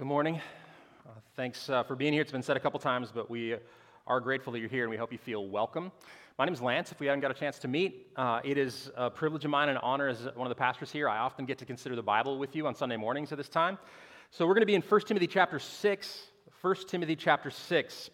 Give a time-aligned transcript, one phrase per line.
[0.00, 0.40] Good morning.
[1.06, 2.22] Uh, thanks uh, for being here.
[2.22, 3.56] It's been said a couple times, but we
[4.06, 5.92] are grateful that you're here and we hope you feel welcome.
[6.38, 6.90] My name is Lance.
[6.90, 9.68] If we haven't got a chance to meet, uh, it is a privilege of mine
[9.68, 11.06] and an honor as one of the pastors here.
[11.06, 13.76] I often get to consider the Bible with you on Sunday mornings at this time.
[14.30, 16.22] So we're going to be in 1 Timothy chapter 6.
[16.62, 18.10] 1 Timothy chapter 6.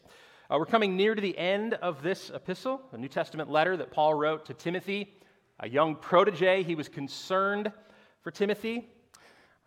[0.50, 3.92] Uh, we're coming near to the end of this epistle, a New Testament letter that
[3.92, 5.14] Paul wrote to Timothy,
[5.60, 6.64] a young protege.
[6.64, 7.70] He was concerned
[8.22, 8.88] for Timothy.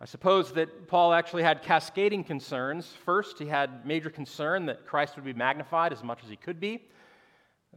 [0.02, 2.86] I suppose that Paul actually had cascading concerns.
[3.04, 6.58] First, he had major concern that Christ would be magnified as much as he could
[6.58, 6.82] be.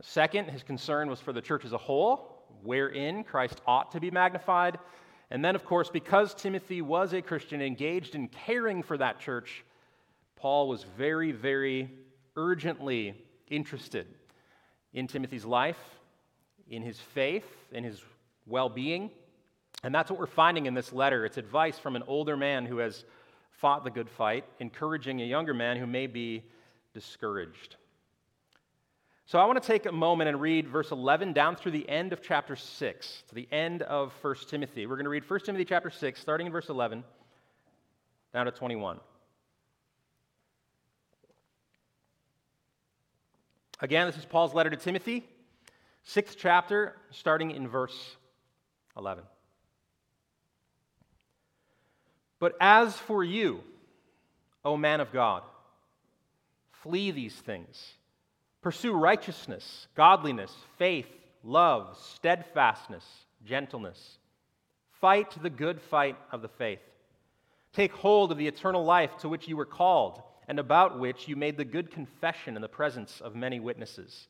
[0.02, 4.10] Second, his concern was for the church as a whole, wherein Christ ought to be
[4.10, 4.80] magnified.
[5.32, 9.66] And then, of course, because Timothy was a Christian engaged in caring for that church,
[10.38, 11.92] Paul was very, very
[12.38, 13.16] urgently
[13.50, 14.08] interested
[14.94, 15.80] in Timothy's life,
[16.70, 18.02] in his faith, in his
[18.48, 19.12] well being.
[19.84, 21.26] And that's what we're finding in this letter.
[21.26, 23.04] It's advice from an older man who has
[23.52, 26.44] fought the good fight, encouraging a younger man who may be
[26.94, 27.76] discouraged.
[29.26, 32.14] So I want to take a moment and read verse 11 down through the end
[32.14, 34.86] of chapter 6, to the end of 1 Timothy.
[34.86, 37.04] We're going to read 1 Timothy chapter 6, starting in verse 11,
[38.34, 39.00] down to 21.
[43.80, 45.26] Again, this is Paul's letter to Timothy,
[46.04, 48.16] sixth chapter, starting in verse
[48.98, 49.24] 11.
[52.44, 53.62] But as for you,
[54.66, 55.44] O man of God,
[56.74, 57.94] flee these things.
[58.62, 61.08] Pursue righteousness, godliness, faith,
[61.42, 63.06] love, steadfastness,
[63.46, 64.18] gentleness.
[65.00, 66.82] Fight the good fight of the faith.
[67.72, 71.38] Take hold of the eternal life to which you were called and about which you
[71.38, 74.28] made the good confession in the presence of many witnesses.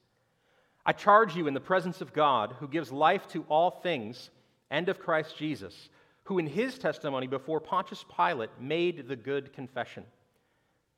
[0.85, 4.29] I charge you in the presence of God, who gives life to all things,
[4.69, 5.89] and of Christ Jesus
[6.25, 10.03] who in his testimony before Pontius Pilate made the good confession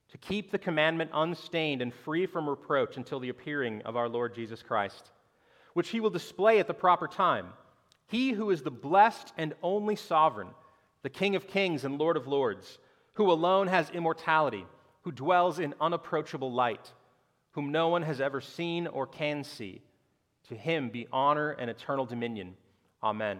[0.09, 4.35] to keep the commandment unstained and free from reproach until the appearing of our Lord
[4.35, 5.11] Jesus Christ,
[5.73, 7.47] which he will display at the proper time.
[8.07, 10.49] He who is the blessed and only sovereign,
[11.01, 12.77] the King of kings and Lord of lords,
[13.13, 14.65] who alone has immortality,
[15.01, 16.93] who dwells in unapproachable light,
[17.51, 19.81] whom no one has ever seen or can see.
[20.49, 22.55] To him be honor and eternal dominion.
[23.03, 23.39] Amen.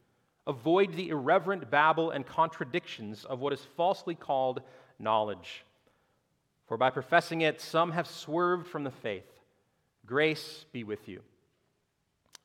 [0.47, 4.61] Avoid the irreverent babble and contradictions of what is falsely called
[4.99, 5.63] knowledge.
[6.67, 9.25] For by professing it, some have swerved from the faith.
[10.05, 11.21] Grace be with you.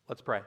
[0.09, 0.41] Let's pray.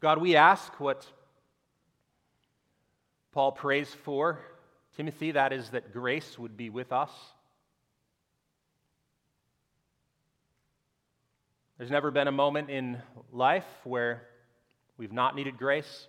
[0.00, 1.06] God, we ask what
[3.32, 4.40] Paul prays for
[4.96, 7.10] Timothy, that is, that grace would be with us.
[11.76, 13.02] There's never been a moment in
[13.32, 14.22] life where
[14.96, 16.06] we've not needed grace.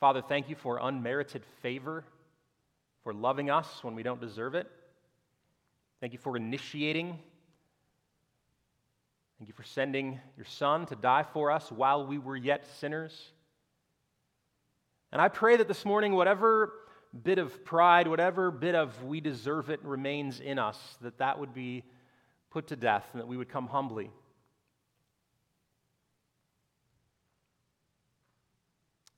[0.00, 2.04] Father, thank you for unmerited favor,
[3.04, 4.68] for loving us when we don't deserve it.
[6.00, 7.16] Thank you for initiating.
[9.38, 13.30] Thank you for sending your Son to die for us while we were yet sinners.
[15.12, 16.72] And I pray that this morning, whatever
[17.22, 21.54] bit of pride, whatever bit of we deserve it remains in us, that that would
[21.54, 21.84] be
[22.52, 24.10] put to death and that we would come humbly.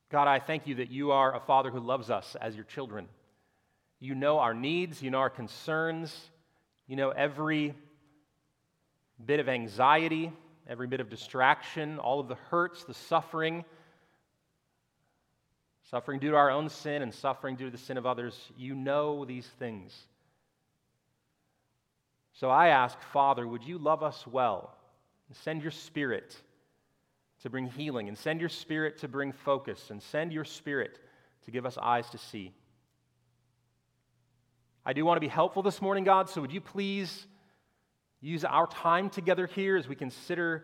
[0.09, 3.07] God, I thank you that you are a father who loves us as your children.
[3.99, 6.15] You know our needs, you know our concerns,
[6.87, 7.73] you know every
[9.23, 10.31] bit of anxiety,
[10.67, 13.65] every bit of distraction, all of the hurts, the suffering,
[15.89, 18.39] suffering due to our own sin and suffering due to the sin of others.
[18.57, 20.07] You know these things.
[22.35, 24.75] So I ask, Father, would you love us well
[25.27, 26.35] and send your spirit
[27.41, 30.99] to bring healing, and send your spirit to bring focus, and send your spirit
[31.43, 32.51] to give us eyes to see.
[34.83, 37.27] I do want to be helpful this morning, God, so would you please
[38.19, 40.63] use our time together here as we consider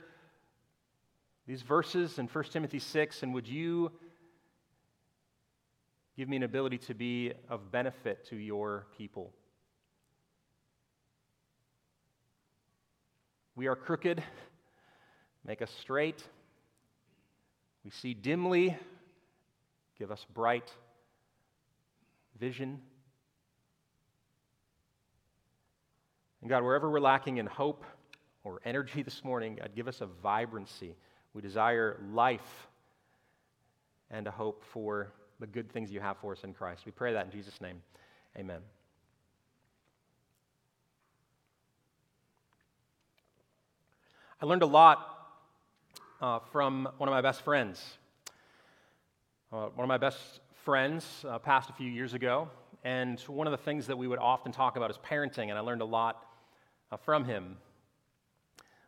[1.46, 3.92] these verses in 1 Timothy 6, and would you
[6.18, 9.34] give me an ability to be of benefit to your people?
[13.62, 14.24] We are crooked.
[15.46, 16.24] Make us straight.
[17.86, 18.76] We see dimly.
[20.00, 20.74] Give us bright
[22.40, 22.82] vision.
[26.42, 27.86] And God, wherever we're lacking in hope
[28.44, 30.96] or energy this morning, God, give us a vibrancy.
[31.36, 32.68] We desire life
[34.10, 36.88] and a hope for the good things you have for us in Christ.
[36.88, 37.84] We pray that in Jesus' name.
[38.36, 38.62] Amen.
[44.44, 45.30] I learned a lot
[46.20, 47.80] uh, from one of my best friends.
[49.54, 50.18] Uh, one of my best
[50.66, 52.50] friends uh, passed a few years ago,
[52.84, 55.60] and one of the things that we would often talk about is parenting, and I
[55.60, 56.26] learned a lot
[56.92, 57.58] uh, from him.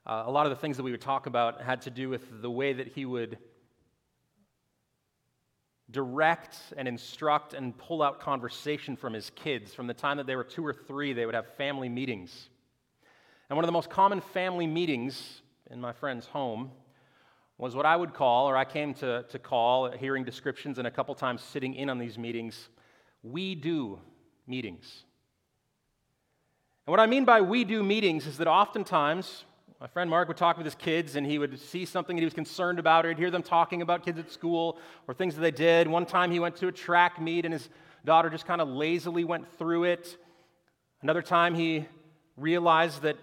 [0.08, 2.42] Uh, a lot of the things that we would talk about had to do with
[2.42, 3.38] the way that he would
[5.92, 9.72] direct and instruct and pull out conversation from his kids.
[9.72, 12.50] From the time that they were two or three, they would have family meetings.
[13.50, 16.72] And one of the most common family meetings in my friend's home
[17.58, 20.92] was what I would call, or I came to, to call, hearing descriptions and a
[20.92, 22.70] couple times sitting in on these meetings,
[23.22, 24.00] we do
[24.48, 25.04] meetings.
[26.86, 29.46] And what I mean by we do meetings is that oftentimes
[29.80, 32.26] my friend Mark would talk with his kids and he would see something that he
[32.26, 35.42] was concerned about, or he'd hear them talking about kids at school or things that
[35.42, 35.88] they did.
[35.88, 37.70] One time he went to a track meet and his
[38.06, 40.18] daughter just kind of lazily went through it.
[41.02, 41.86] Another time he
[42.38, 43.18] realized that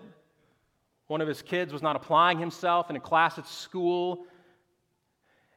[1.11, 4.27] one of his kids was not applying himself in a class at school.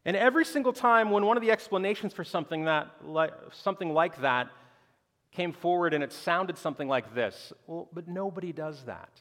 [0.04, 4.22] And every single time when one of the explanations for something, that, like, something like
[4.22, 4.48] that
[5.32, 9.12] came forward and it sounded something like this well, but nobody does that.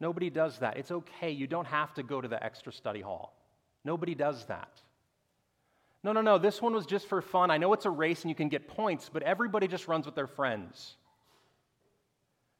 [0.00, 0.76] Nobody does that.
[0.76, 1.30] It's okay.
[1.30, 3.34] You don't have to go to the extra study hall.
[3.86, 4.82] Nobody does that.
[6.04, 6.36] No, no, no.
[6.36, 7.50] This one was just for fun.
[7.50, 10.14] I know it's a race and you can get points, but everybody just runs with
[10.14, 10.98] their friends.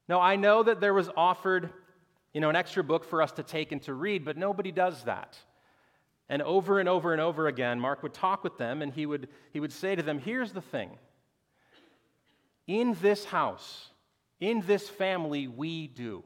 [0.08, 1.68] Now, I know that there was offered
[2.32, 5.04] you know, an extra book for us to take and to read, but nobody does
[5.04, 5.38] that.
[6.28, 9.28] And over and over and over again, Mark would talk with them and he would,
[9.52, 10.90] he would say to them, Here's the thing.
[12.66, 13.88] In this house,
[14.40, 16.22] in this family, we do.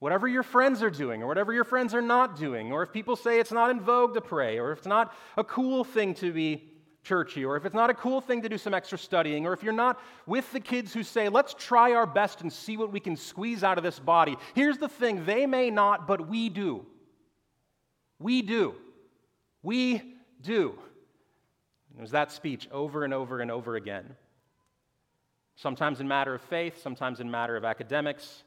[0.00, 3.16] Whatever your friends are doing, or whatever your friends are not doing, or if people
[3.16, 6.32] say it's not in vogue to pray, or if it's not a cool thing to
[6.32, 6.70] be
[7.02, 9.62] churchy, or if it's not a cool thing to do some extra studying, or if
[9.62, 13.00] you're not with the kids who say, let's try our best and see what we
[13.00, 16.86] can squeeze out of this body, here's the thing they may not, but we do.
[18.18, 18.74] We do.
[19.62, 20.02] We
[20.42, 20.78] do.
[21.96, 24.16] It was that speech over and over and over again.
[25.56, 28.44] Sometimes in matter of faith, sometimes in matter of academics,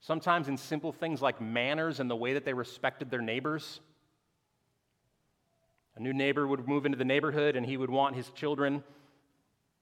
[0.00, 3.80] sometimes in simple things like manners and the way that they respected their neighbors.
[5.96, 8.82] A new neighbor would move into the neighborhood and he would want his children,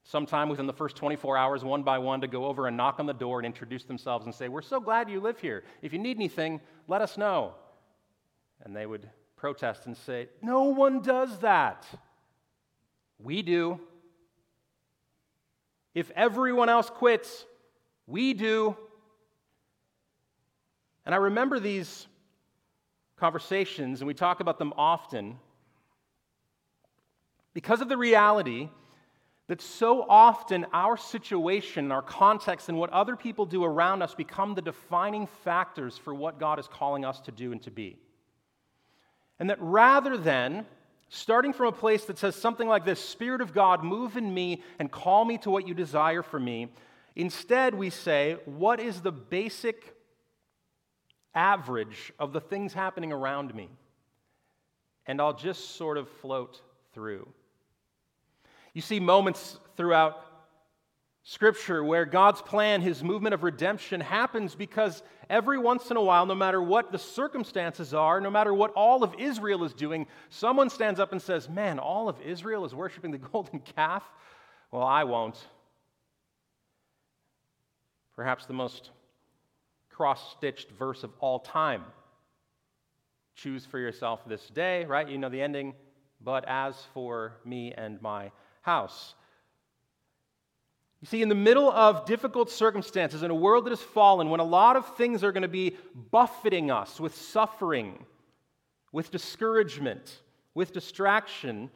[0.05, 3.07] sometime within the first 24 hours, one by one, to go over and knock on
[3.07, 5.65] the door and introduce themselves and say, We're so glad you live here.
[5.83, 7.55] If you need anything, let us know.
[8.65, 11.87] And they would protest and say, No one does that.
[13.19, 13.81] We do.
[15.95, 17.45] If everyone else quits,
[18.07, 18.77] we do.
[21.05, 22.07] And I remember these
[23.17, 25.39] conversations, and we talk about them often
[27.55, 28.69] because of the reality
[29.49, 34.55] that so often our situation, our context, and what other people do around us become
[34.55, 37.97] the defining factors for what God is calling us to do and to be.
[39.39, 40.67] And that rather than
[41.09, 44.63] starting from a place that says something like this Spirit of God, move in me
[44.79, 46.69] and call me to what you desire for me,
[47.17, 49.95] instead we say, What is the basic
[51.35, 53.71] average of the things happening around me?
[55.07, 56.61] And I'll just sort of float
[56.93, 57.29] through.
[58.75, 60.25] You see moments throughout
[61.25, 66.25] Scripture where God's plan, his movement of redemption, happens because every once in a while,
[66.25, 70.71] no matter what the circumstances are, no matter what all of Israel is doing, someone
[70.71, 74.03] stands up and says, Man, all of Israel is worshiping the golden calf?
[74.71, 75.37] Well, I won't.
[78.17, 78.91] Perhaps the most
[79.91, 81.85] cross stitched verse of all time.
[83.35, 85.09] Choose for yourself this day, right?
[85.09, 85.75] You know the ending.
[86.21, 88.31] But as for me and my
[88.63, 89.15] house.
[91.01, 94.41] You see, in the middle of difficult circumstances, in a world that has fallen, when
[94.41, 95.77] a lot of things are going to be
[96.11, 98.05] buffeting us with suffering,
[98.91, 100.19] with discouragement,
[100.55, 101.71] with distraction,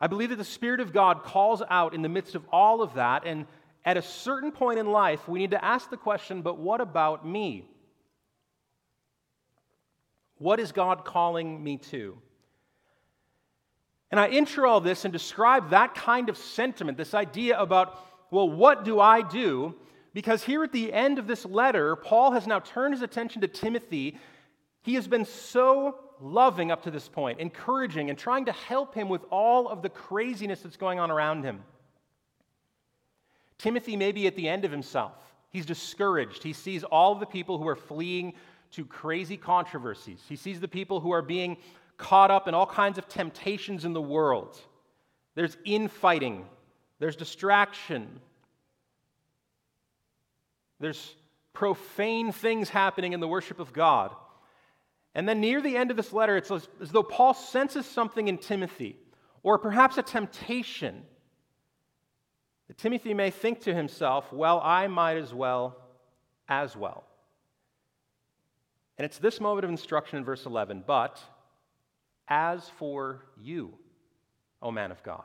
[0.00, 2.94] I believe that the Spirit of God calls out in the midst of all of
[2.94, 3.22] that.
[3.24, 3.46] And
[3.84, 7.24] at a certain point in life, we need to ask the question but what about
[7.24, 7.68] me?
[10.38, 12.18] What is God calling me to?
[14.12, 17.98] And I intro all this and describe that kind of sentiment, this idea about,
[18.30, 19.74] well, what do I do?
[20.14, 23.48] Because here at the end of this letter, Paul has now turned his attention to
[23.48, 24.18] Timothy
[24.82, 29.08] He has been so loving up to this point, encouraging and trying to help him
[29.08, 31.62] with all of the craziness that's going on around him.
[33.58, 35.12] Timothy may be at the end of himself.
[35.50, 36.42] He's discouraged.
[36.42, 38.34] He sees all the people who are fleeing
[38.72, 40.20] to crazy controversies.
[40.28, 41.58] He sees the people who are being
[42.02, 44.60] caught up in all kinds of temptations in the world.
[45.36, 46.44] There's infighting,
[46.98, 48.20] there's distraction,
[50.80, 51.14] there's
[51.52, 54.14] profane things happening in the worship of God.
[55.14, 58.36] And then near the end of this letter, it's as, though Paul senses something in
[58.36, 58.96] Timothy,
[59.44, 61.02] or perhaps a temptation
[62.66, 65.76] that Timothy may think to himself, well, I might as well
[66.48, 67.04] as well.
[68.98, 71.22] And it's this moment of instruction in verse 11, but
[72.28, 73.72] as for you,
[74.60, 75.24] O man of God,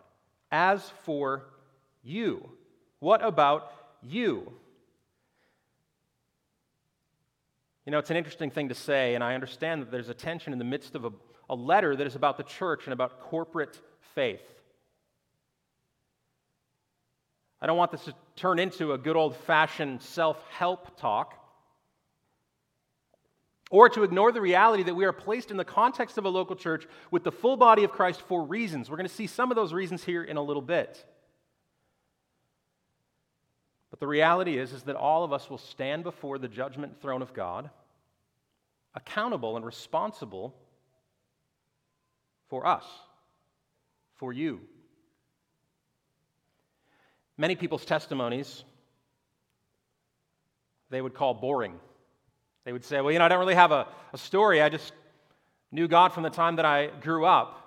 [0.52, 1.46] as for
[2.04, 2.50] you,
[3.00, 4.52] what about you?
[7.86, 10.52] You know, it's an interesting thing to say, and I understand that there's a tension
[10.52, 11.12] in the midst of a,
[11.50, 13.80] a letter that is about the church and about corporate
[14.14, 14.42] faith.
[17.62, 21.34] I don't want this to turn into a good old fashioned self help talk
[23.70, 26.56] or to ignore the reality that we are placed in the context of a local
[26.56, 28.90] church with the full body of Christ for reasons.
[28.90, 31.06] We're going to see some of those reasons here in a little bit.
[33.90, 37.22] But the reality is, is that all of us will stand before the judgment throne
[37.22, 37.70] of God,
[38.94, 40.56] accountable and responsible
[42.50, 42.86] for us,
[44.16, 44.62] for you.
[47.38, 48.64] Many people's testimonies
[50.90, 51.80] they would call boring.
[52.68, 54.62] They would say, Well, you know, I don't really have a, a story.
[54.62, 54.92] I just
[55.72, 57.64] knew God from the time that I grew up.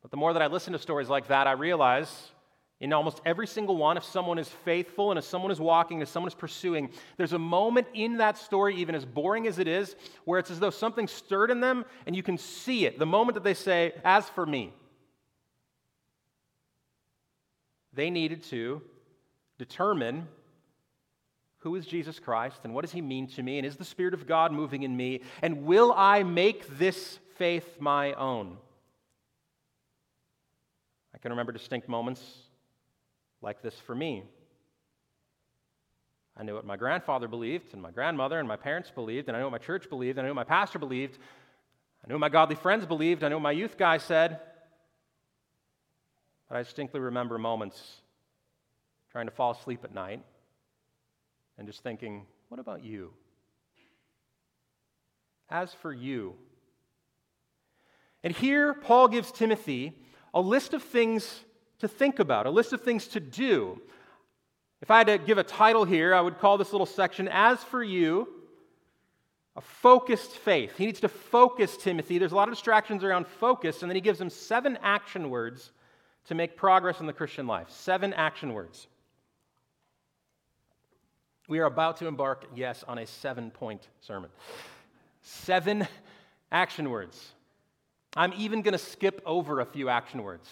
[0.00, 2.30] But the more that I listen to stories like that, I realize
[2.78, 6.08] in almost every single one, if someone is faithful and if someone is walking, if
[6.08, 9.96] someone is pursuing, there's a moment in that story, even as boring as it is,
[10.24, 12.96] where it's as though something stirred in them and you can see it.
[12.96, 14.72] The moment that they say, As for me,
[17.92, 18.82] they needed to
[19.58, 20.28] determine
[21.60, 24.14] who is Jesus Christ and what does he mean to me and is the Spirit
[24.14, 28.56] of God moving in me and will I make this faith my own?
[31.14, 32.22] I can remember distinct moments
[33.42, 34.22] like this for me.
[36.36, 39.40] I knew what my grandfather believed, and my grandmother and my parents believed, and I
[39.40, 41.18] knew what my church believed, and I knew what my pastor believed.
[42.04, 44.38] I knew what my godly friends believed, I knew what my youth guy said.
[46.48, 47.82] But I distinctly remember moments
[49.10, 50.22] trying to fall asleep at night
[51.58, 53.12] and just thinking, what about you?
[55.50, 56.34] As for you,
[58.22, 59.94] and here Paul gives Timothy
[60.34, 61.44] a list of things
[61.78, 63.80] to think about, a list of things to do.
[64.80, 67.62] If I had to give a title here, I would call this little section, As
[67.64, 68.28] for You,
[69.56, 70.76] a focused faith.
[70.76, 72.18] He needs to focus Timothy.
[72.18, 75.72] There's a lot of distractions around focus, and then he gives him seven action words
[76.26, 77.70] to make progress in the Christian life.
[77.70, 78.86] Seven action words.
[81.48, 84.30] We are about to embark, yes, on a seven point sermon.
[85.22, 85.88] Seven
[86.52, 87.32] action words.
[88.16, 90.48] I'm even going to skip over a few action words.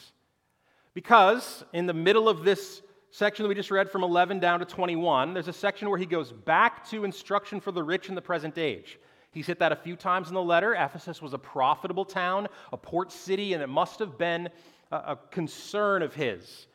[0.94, 4.64] Because in the middle of this section that we just read from 11 down to
[4.64, 8.22] 21, there's a section where he goes back to instruction for the rich in the
[8.22, 8.98] present age.
[9.30, 10.74] He's hit that a few times in the letter.
[10.74, 14.48] Ephesus was a profitable town, a port city, and it must have been
[14.90, 16.66] a, a concern of his.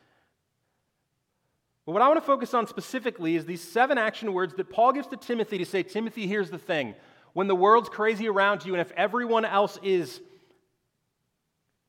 [1.84, 4.92] But what I want to focus on specifically is these seven action words that Paul
[4.92, 6.94] gives to Timothy to say, Timothy, here's the thing.
[7.32, 10.20] When the world's crazy around you, and if everyone else is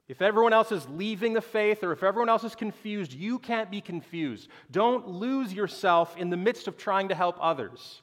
[0.10, 3.72] if everyone else is leaving the faith or if everyone else is confused, you can't
[3.72, 4.50] be confused.
[4.70, 8.02] Don't lose yourself in the midst of trying to help others.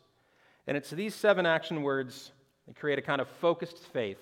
[0.67, 2.33] And it's these seven action words
[2.67, 4.19] that create a kind of focused faith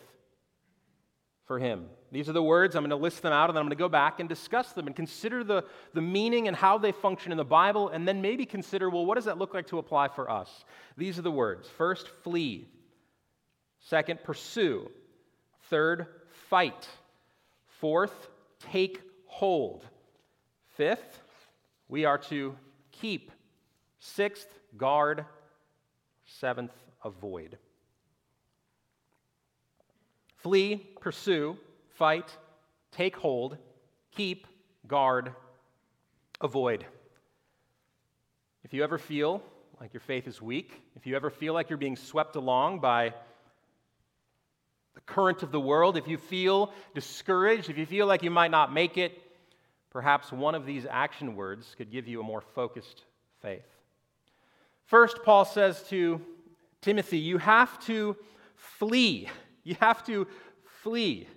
[1.49, 1.87] for him.
[2.13, 2.77] These are the words.
[2.77, 4.73] I'm going to list them out and then I'm going to go back and discuss
[4.73, 5.65] them and consider the,
[5.95, 9.17] the meaning and how they function in the Bible, and then maybe consider well, what
[9.17, 10.65] does that look like to apply for us?
[10.97, 12.69] These are the words first, flee.
[13.81, 14.91] Second, pursue.
[15.71, 16.07] Third,
[16.49, 16.87] fight.
[17.81, 18.29] Fourth,
[18.73, 19.85] take hold.
[20.77, 21.21] Fifth,
[21.89, 22.55] we are to
[22.93, 23.33] keep.
[23.99, 25.25] Sixth, guard.
[26.27, 26.73] Seventh,
[27.05, 27.57] avoid.
[30.39, 31.57] Flee, pursue,
[31.91, 32.37] fight,
[32.93, 33.59] take hold,
[34.13, 34.47] keep,
[34.87, 35.33] guard,
[36.41, 36.87] avoid.
[38.65, 39.43] If you ever feel
[39.81, 43.15] like your faith is weak, if you ever feel like you're being swept along by
[44.95, 48.51] the current of the world, if you feel discouraged, if you feel like you might
[48.51, 49.21] not make it,
[49.91, 53.05] perhaps one of these action words could give you a more focused
[53.41, 53.67] faith.
[54.87, 56.21] First, Paul says to
[56.81, 58.17] Timothy, you have to
[58.55, 59.29] flee.
[59.69, 60.27] You have to
[60.83, 61.29] flee.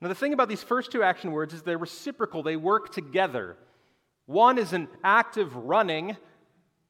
[0.00, 3.56] Now, the thing about these first two action words is they're reciprocal, they work together.
[4.26, 6.16] One is an active running,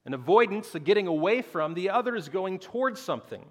[0.05, 3.43] an avoidance, a getting away from, the other is going towards something.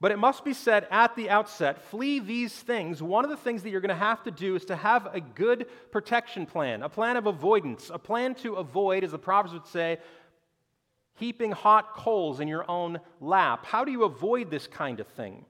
[0.00, 3.00] But it must be said at the outset flee these things.
[3.00, 5.20] One of the things that you're going to have to do is to have a
[5.20, 9.68] good protection plan, a plan of avoidance, a plan to avoid, as the Proverbs would
[9.68, 9.98] say,
[11.14, 13.64] heaping hot coals in your own lap.
[13.66, 15.44] How do you avoid this kind of thing?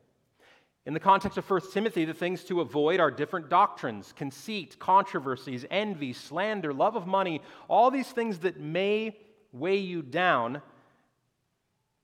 [0.87, 5.67] In the context of 1 Timothy, the things to avoid are different doctrines, conceit, controversies,
[5.69, 9.19] envy, slander, love of money, all these things that may
[9.53, 10.63] weigh you down.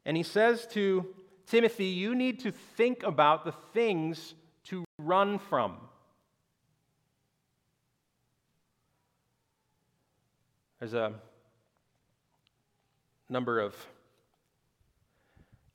[0.04, 1.06] And he says to
[1.46, 4.34] Timothy, you need to think about the things
[4.64, 5.76] to run from.
[10.80, 11.12] There's a
[13.28, 13.76] number of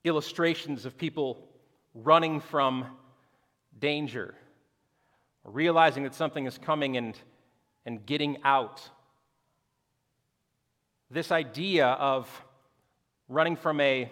[0.04, 1.47] illustrations of people
[2.04, 2.86] running from
[3.80, 4.36] danger,
[5.44, 7.18] realizing that something is coming and,
[7.86, 8.90] and getting out.
[11.10, 12.30] This idea of
[13.30, 14.10] running from a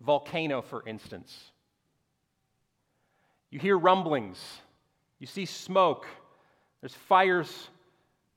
[0.00, 1.52] volcano, for instance.
[3.50, 4.38] You hear rumblings,
[5.18, 6.06] you see smoke,
[6.80, 7.68] there's fires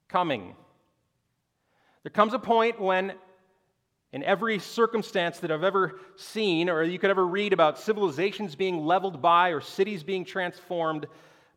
[0.08, 0.56] coming.
[2.04, 3.14] There comes a point when,
[4.14, 8.86] in every circumstance that I've ever seen, or you could ever read about civilizations being
[8.86, 11.08] leveled by or cities being transformed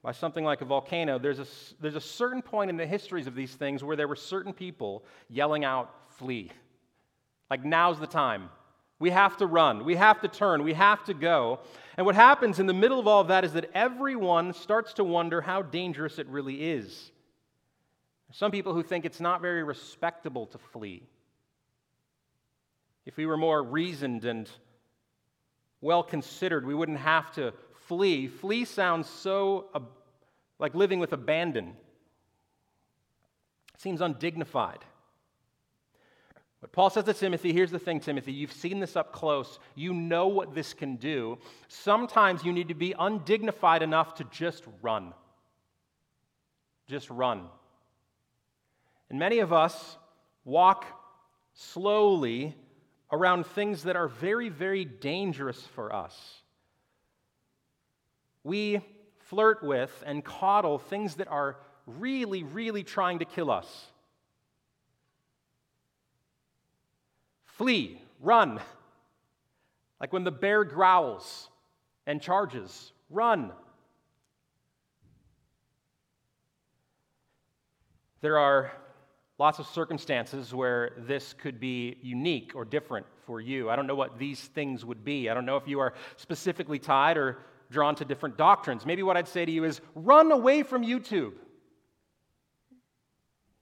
[0.02, 1.46] by something like a volcano, there's a,
[1.80, 5.04] there's a certain point in the histories of these things where there were certain people
[5.28, 6.50] yelling out, flee.
[7.50, 8.48] Like, now's the time.
[8.98, 9.84] We have to run.
[9.84, 10.64] We have to turn.
[10.64, 11.60] We have to go.
[11.98, 15.04] And what happens in the middle of all of that is that everyone starts to
[15.04, 17.12] wonder how dangerous it really is.
[18.32, 21.02] Some people who think it's not very respectable to flee.
[23.06, 24.50] If we were more reasoned and
[25.80, 27.54] well considered, we wouldn't have to
[27.86, 28.26] flee.
[28.26, 29.80] Flee sounds so uh,
[30.58, 31.68] like living with abandon,
[33.74, 34.84] it seems undignified.
[36.60, 39.58] But Paul says to Timothy, here's the thing, Timothy, you've seen this up close.
[39.74, 41.38] You know what this can do.
[41.68, 45.12] Sometimes you need to be undignified enough to just run.
[46.88, 47.46] Just run.
[49.10, 49.96] And many of us
[50.44, 50.86] walk
[51.54, 52.56] slowly
[53.12, 56.42] around things that are very, very dangerous for us.
[58.42, 58.80] We
[59.18, 63.86] flirt with and coddle things that are really, really trying to kill us.
[67.44, 68.60] Flee, run.
[70.00, 71.48] Like when the bear growls
[72.06, 73.52] and charges, run.
[78.20, 78.72] There are
[79.38, 83.68] lots of circumstances where this could be unique or different for you.
[83.68, 85.28] I don't know what these things would be.
[85.28, 87.38] I don't know if you are specifically tied or
[87.70, 88.86] drawn to different doctrines.
[88.86, 91.32] Maybe what I'd say to you is run away from YouTube.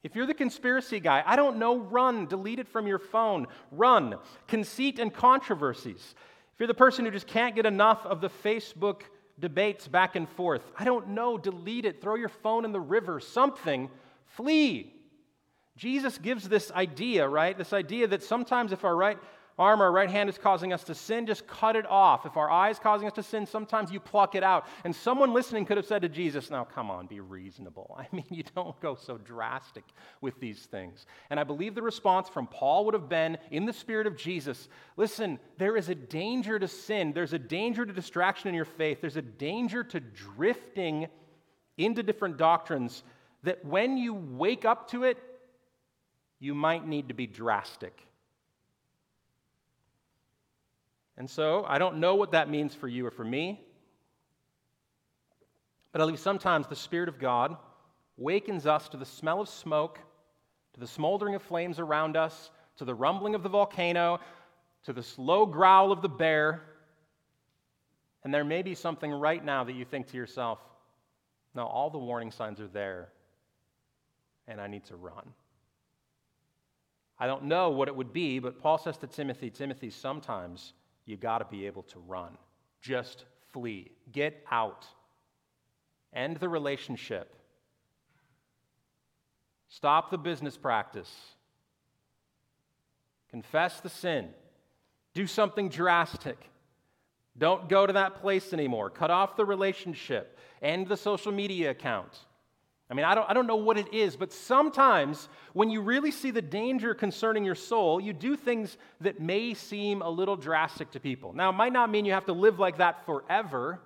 [0.05, 2.27] If you're the conspiracy guy, I don't know, run.
[2.27, 3.47] Delete it from your phone.
[3.73, 4.17] Run.
[4.47, 6.15] Conceit and controversies.
[6.53, 9.01] If you're the person who just can't get enough of the Facebook
[9.41, 12.03] debates back and forth, I don't know, delete it.
[12.03, 13.19] Throw your phone in the river.
[13.19, 13.91] Something.
[14.27, 14.94] Flee.
[15.77, 17.57] Jesus gives this idea, right?
[17.57, 19.19] This idea that sometimes if our right
[19.59, 22.27] arm or right hand is causing us to sin, just cut it off.
[22.27, 24.67] If our eye is causing us to sin, sometimes you pluck it out.
[24.85, 27.97] And someone listening could have said to Jesus, Now come on, be reasonable.
[27.99, 29.85] I mean, you don't go so drastic
[30.21, 31.07] with these things.
[31.31, 34.69] And I believe the response from Paul would have been, in the spirit of Jesus,
[34.97, 39.01] listen, there is a danger to sin, there's a danger to distraction in your faith,
[39.01, 41.07] there's a danger to drifting
[41.77, 43.03] into different doctrines
[43.43, 45.19] that when you wake up to it,
[46.45, 48.07] you might need to be drastic.
[51.17, 53.65] And so I don't know what that means for you or for me,
[55.91, 57.57] but at least sometimes the Spirit of God
[58.19, 59.99] wakens us to the smell of smoke,
[60.75, 64.21] to the smoldering of flames around us, to the rumbling of the volcano,
[64.85, 66.63] to the slow growl of the bear.
[68.23, 70.59] And there may be something right now that you think to yourself,
[71.55, 73.09] no, all the warning signs are there,
[74.47, 75.33] and I need to run.
[77.19, 80.73] I don't know what it would be, but Paul says to Timothy, Timothy, sometimes
[81.07, 82.37] you got to be able to run.
[82.81, 83.93] Just flee.
[84.13, 84.87] Get out.
[86.13, 87.35] End the relationship.
[89.69, 91.13] Stop the business practice.
[93.31, 94.29] Confess the sin.
[95.15, 96.39] Do something drastic.
[97.37, 98.91] Don't go to that place anymore.
[98.91, 100.39] Cut off the relationship.
[100.63, 102.19] End the social media account.
[102.91, 106.11] I mean, I don't, I don't know what it is, but sometimes when you really
[106.11, 110.91] see the danger concerning your soul, you do things that may seem a little drastic
[110.91, 111.33] to people.
[111.33, 113.81] Now, it might not mean you have to live like that forever,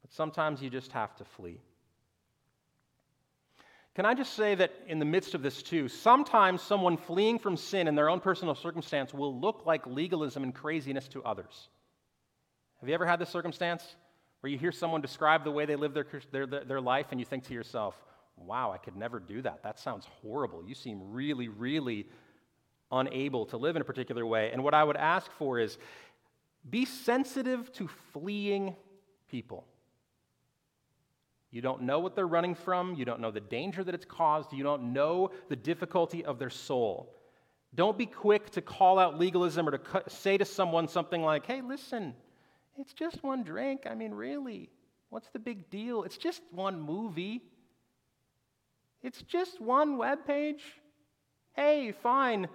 [0.00, 1.60] but sometimes you just have to flee.
[3.94, 7.56] Can I just say that in the midst of this, too, sometimes someone fleeing from
[7.58, 11.68] sin in their own personal circumstance will look like legalism and craziness to others?
[12.80, 13.84] Have you ever had this circumstance
[14.40, 17.26] where you hear someone describe the way they live their, their, their life and you
[17.26, 17.94] think to yourself,
[18.36, 19.62] wow, I could never do that.
[19.62, 20.64] That sounds horrible.
[20.64, 22.06] You seem really, really
[22.90, 24.50] unable to live in a particular way.
[24.52, 25.78] And what I would ask for is
[26.68, 28.76] be sensitive to fleeing
[29.30, 29.66] people.
[31.50, 32.94] You don't know what they're running from.
[32.94, 34.52] You don't know the danger that it's caused.
[34.52, 37.14] You don't know the difficulty of their soul.
[37.74, 41.60] Don't be quick to call out legalism or to say to someone something like, hey,
[41.60, 42.14] listen,
[42.76, 43.82] it's just one drink.
[43.88, 44.70] I mean, really,
[45.10, 46.02] what's the big deal?
[46.04, 47.42] It's just one movie.
[49.02, 50.62] It's just one web page.
[51.54, 52.48] Hey, fine.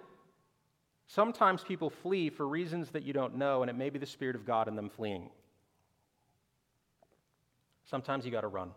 [1.08, 4.36] Sometimes people flee for reasons that you don't know, and it may be the Spirit
[4.36, 5.30] of God in them fleeing.
[7.86, 8.72] Sometimes you got to run.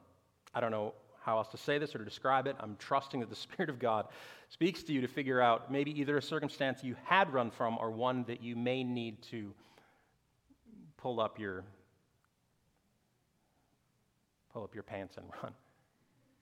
[0.54, 2.56] I don't know how else to say this or to describe it.
[2.60, 4.08] I'm trusting that the Spirit of God
[4.48, 7.90] speaks to you to figure out maybe either a circumstance you had run from or
[7.90, 9.52] one that you may need to
[10.98, 11.64] pull up your
[14.52, 15.54] pull up your pants and run.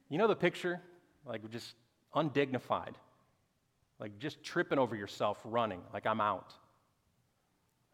[0.08, 0.80] You know the picture?
[1.24, 1.74] Like just
[2.14, 2.96] undignified.
[4.00, 6.52] Like just tripping over yourself running, like I'm out.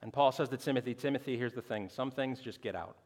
[0.01, 2.97] And Paul says to Timothy, Timothy, here's the thing some things just get out.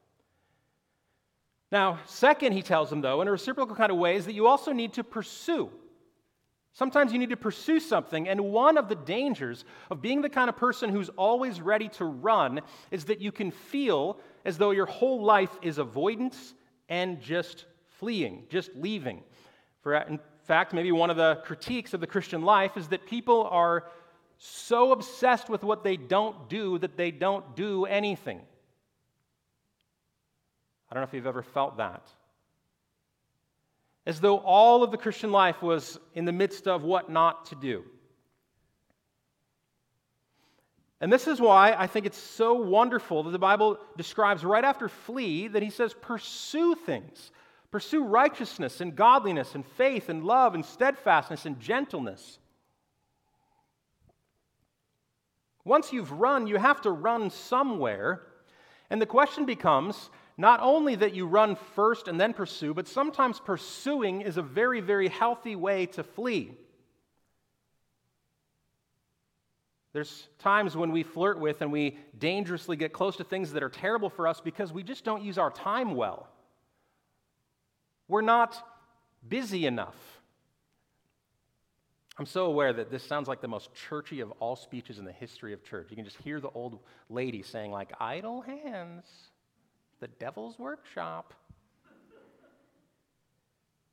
[1.73, 4.47] Now, second, he tells him, though, in a reciprocal kind of way, is that you
[4.47, 5.71] also need to pursue.
[6.77, 10.51] Sometimes you need to pursue something, and one of the dangers of being the kind
[10.51, 12.61] of person who's always ready to run
[12.91, 16.53] is that you can feel as though your whole life is avoidance
[16.91, 17.65] and just
[17.99, 19.23] fleeing, just leaving.
[19.81, 23.07] For, uh, in fact, maybe one of the critiques of the Christian life is that
[23.07, 23.85] people are
[24.37, 28.43] so obsessed with what they don't do that they don't do anything.
[30.91, 32.07] I don't know if you've ever felt that.
[34.07, 37.57] As though all of the Christian life was in the midst of what not to
[37.57, 37.85] do.
[41.01, 44.89] And this is why I think it's so wonderful that the Bible describes right after
[44.89, 47.33] flee that he says, pursue things.
[47.71, 52.39] Pursue righteousness and godliness and faith and love and steadfastness and gentleness.
[55.65, 58.23] Once you've run, you have to run somewhere.
[58.89, 63.41] And the question becomes not only that you run first and then pursue, but sometimes
[63.41, 66.53] pursuing is a very, very healthy way to flee.
[69.95, 73.71] There's times when we flirt with and we dangerously get close to things that are
[73.71, 76.29] terrible for us because we just don't use our time well.
[78.07, 78.63] We're not
[79.27, 79.97] busy enough.
[82.19, 85.13] I'm so aware that this sounds like the most churchy of all speeches in the
[85.13, 85.87] history of church.
[85.89, 89.05] You can just hear the old lady saying, like, idle hands
[90.01, 91.35] the devil's workshop.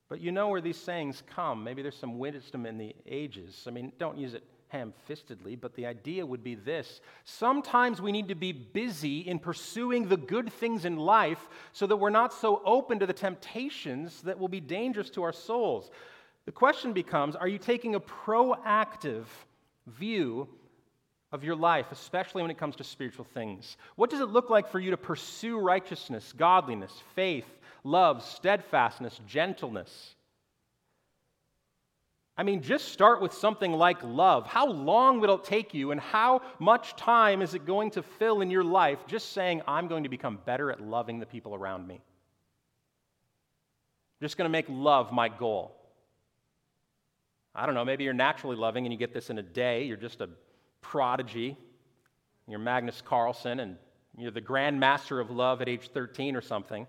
[0.09, 1.63] But you know where these sayings come.
[1.63, 3.63] Maybe there's some wisdom in the ages.
[3.67, 6.99] I mean, don't use it ham fistedly, but the idea would be this.
[7.25, 11.95] Sometimes we need to be busy in pursuing the good things in life so that
[11.95, 15.91] we're not so open to the temptations that will be dangerous to our souls.
[16.45, 19.25] The question becomes are you taking a proactive
[19.85, 20.49] view
[21.33, 23.75] of your life, especially when it comes to spiritual things?
[23.95, 27.47] What does it look like for you to pursue righteousness, godliness, faith,
[27.83, 30.15] love, steadfastness, gentleness?
[32.37, 34.47] I mean, just start with something like love.
[34.47, 38.41] How long will it take you, and how much time is it going to fill
[38.41, 41.87] in your life just saying, I'm going to become better at loving the people around
[41.87, 41.95] me?
[41.95, 45.75] I'm just going to make love my goal.
[47.55, 49.83] I don't know, maybe you're naturally loving and you get this in a day.
[49.83, 50.29] You're just a
[50.83, 51.57] prodigy,
[52.47, 53.77] you're Magnus Carlsen, and
[54.17, 56.85] you're the grand master of love at age 13 or something.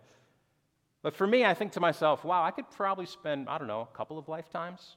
[1.02, 3.80] But for me, I think to myself, wow, I could probably spend, I don't know,
[3.80, 4.96] a couple of lifetimes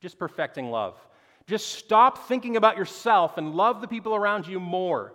[0.00, 0.94] just perfecting love.
[1.46, 5.14] Just stop thinking about yourself and love the people around you more,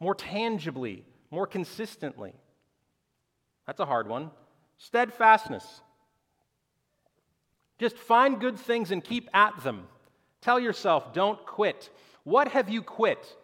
[0.00, 2.32] more tangibly, more consistently.
[3.66, 4.30] That's a hard one.
[4.78, 5.82] Steadfastness.
[7.78, 9.86] Just find good things and keep at them.
[10.40, 11.90] Tell yourself, don't quit.
[12.24, 13.36] What have you quit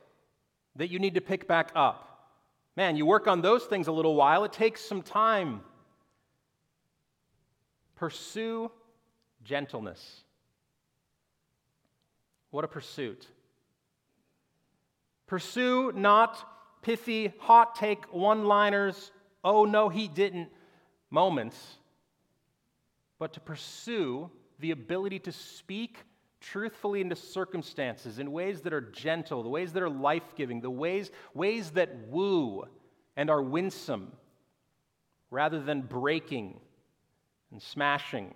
[0.76, 2.30] that you need to pick back up?
[2.76, 5.60] Man, you work on those things a little while, it takes some time.
[7.94, 8.70] Pursue
[9.44, 10.22] gentleness.
[12.50, 13.26] What a pursuit.
[15.26, 19.10] Pursue not pithy, hot take one liners,
[19.42, 20.48] oh no, he didn't
[21.10, 21.78] moments.
[23.18, 25.98] but to pursue the ability to speak
[26.44, 30.70] truthfully into circumstances in ways that are gentle, the ways that are life giving, the
[30.70, 32.64] ways, ways that woo
[33.16, 34.12] and are winsome,
[35.30, 36.60] rather than breaking
[37.50, 38.34] and smashing.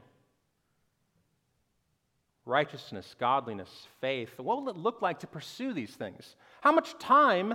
[2.44, 4.30] Righteousness, godliness, faith.
[4.38, 6.34] What will it look like to pursue these things?
[6.62, 7.54] How much time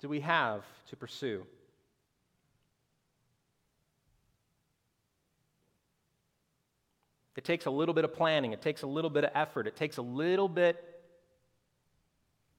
[0.00, 1.46] do we have to pursue?
[7.36, 9.76] It takes a little bit of planning, it takes a little bit of effort, it
[9.76, 10.82] takes a little bit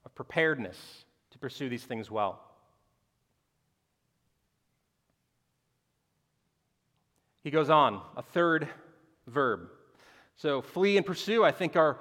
[0.05, 0.77] of preparedness
[1.31, 2.39] to pursue these things well.
[7.43, 8.67] He goes on, a third
[9.25, 9.69] verb.
[10.35, 11.97] So, flee and pursue, I think, are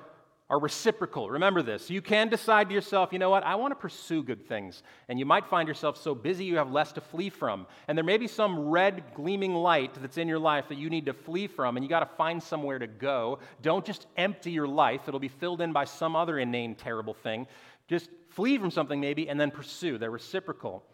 [0.49, 1.29] are reciprocal.
[1.29, 1.91] Remember this.
[1.91, 4.85] You can decide to yourself, you know what, I want to pursue good things.
[5.09, 7.67] And you might find yourself so busy you have less to flee from.
[7.89, 11.07] And there may be some red gleaming light that's in your life that you need
[11.07, 13.41] to flee from, and you got to find somewhere to go.
[13.61, 17.49] Don't just empty your life, it'll be filled in by some other inane, terrible thing.
[17.89, 19.99] Just flee from something maybe and then pursue.
[19.99, 20.85] They're reciprocal.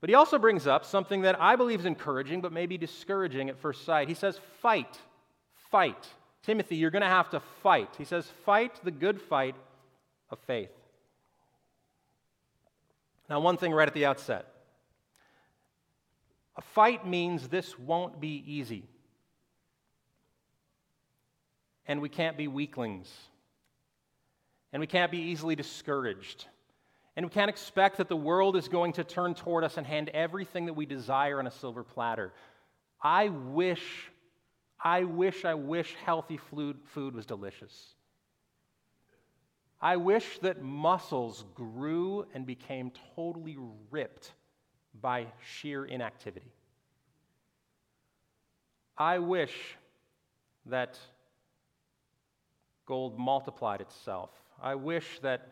[0.00, 3.58] But he also brings up something that I believe is encouraging, but maybe discouraging at
[3.58, 4.08] first sight.
[4.08, 4.98] He says, fight,
[5.70, 6.06] fight.
[6.42, 7.90] Timothy, you're going to have to fight.
[7.98, 9.54] He says, fight the good fight
[10.30, 10.70] of faith.
[13.28, 14.46] Now, one thing right at the outset
[16.56, 18.84] a fight means this won't be easy.
[21.86, 23.10] And we can't be weaklings.
[24.72, 26.46] And we can't be easily discouraged.
[27.16, 30.10] And we can't expect that the world is going to turn toward us and hand
[30.10, 32.32] everything that we desire on a silver platter.
[33.02, 34.10] I wish
[34.82, 37.94] I wish, I wish healthy food, was delicious.
[39.80, 43.56] I wish that muscles grew and became totally
[43.90, 44.32] ripped
[45.00, 46.52] by sheer inactivity.
[48.96, 49.54] I wish
[50.66, 50.98] that
[52.84, 54.30] gold multiplied itself.
[54.60, 55.48] I wish that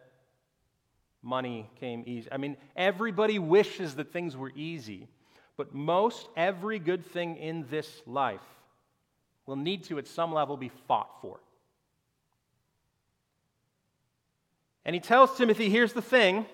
[1.23, 2.29] money came easy.
[2.31, 5.09] I mean, everybody wishes that things were easy,
[5.57, 8.43] but most every good thing in this life
[9.49, 11.41] will need to, at some level, be fought for.
[14.85, 16.45] And he tells Timothy here's the thing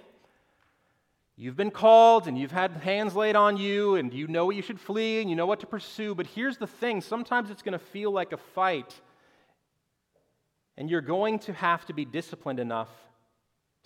[1.36, 4.62] you've been called and you've had hands laid on you and you know what you
[4.62, 7.72] should flee and you know what to pursue, but here's the thing sometimes it's going
[7.72, 8.94] to feel like a fight.
[10.76, 12.88] And you're going to have to be disciplined enough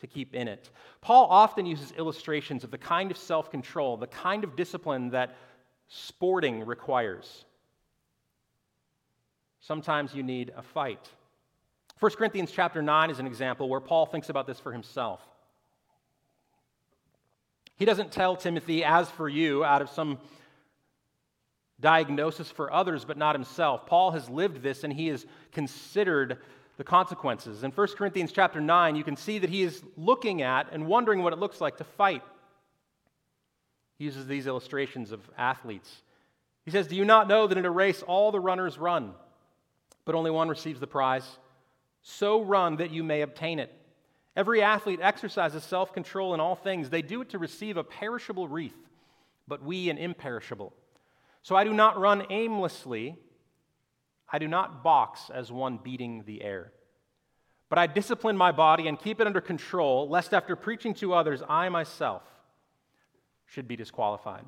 [0.00, 0.70] to keep in it.
[1.00, 5.34] Paul often uses illustrations of the kind of self control, the kind of discipline that
[5.88, 7.46] sporting requires.
[9.60, 11.08] Sometimes you need a fight.
[12.00, 15.20] 1 Corinthians chapter 9 is an example where Paul thinks about this for himself.
[17.76, 20.18] He doesn't tell Timothy, as for you, out of some
[21.80, 23.86] diagnosis for others, but not himself.
[23.86, 26.38] Paul has lived this and he has considered
[26.76, 27.62] the consequences.
[27.64, 31.22] In 1 Corinthians chapter 9, you can see that he is looking at and wondering
[31.22, 32.22] what it looks like to fight.
[33.98, 36.02] He uses these illustrations of athletes.
[36.64, 39.14] He says, Do you not know that in a race all the runners run?
[40.08, 41.38] But only one receives the prize.
[42.00, 43.70] So run that you may obtain it.
[44.34, 46.88] Every athlete exercises self control in all things.
[46.88, 48.88] They do it to receive a perishable wreath,
[49.46, 50.72] but we an imperishable.
[51.42, 53.18] So I do not run aimlessly.
[54.32, 56.72] I do not box as one beating the air.
[57.68, 61.42] But I discipline my body and keep it under control, lest after preaching to others,
[61.46, 62.22] I myself
[63.44, 64.46] should be disqualified.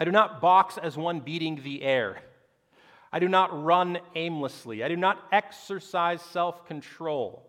[0.00, 2.20] I do not box as one beating the air.
[3.14, 4.82] I do not run aimlessly.
[4.82, 7.48] I do not exercise self control.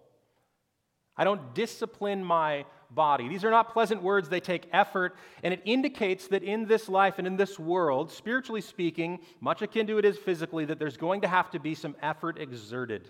[1.18, 3.28] I don't discipline my body.
[3.28, 7.16] These are not pleasant words, they take effort, and it indicates that in this life
[7.18, 11.22] and in this world, spiritually speaking, much akin to it is physically, that there's going
[11.22, 13.08] to have to be some effort exerted.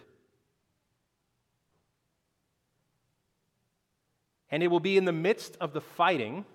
[4.49, 6.45] And it will be in the midst of the fighting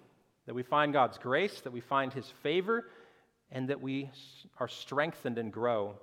[0.46, 2.86] that we find God's grace, that we find His favor,
[3.52, 4.10] and that we
[4.58, 5.96] are strengthened and grow.